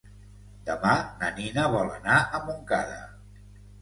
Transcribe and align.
Demà 0.69 0.93
na 1.19 1.29
Nina 1.39 1.67
vol 1.75 1.93
anar 1.99 2.17
a 2.23 2.41
Montcada. 2.49 2.99